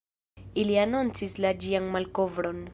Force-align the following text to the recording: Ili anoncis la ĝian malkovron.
Ili 0.61 0.77
anoncis 0.85 1.37
la 1.45 1.53
ĝian 1.65 1.95
malkovron. 1.97 2.69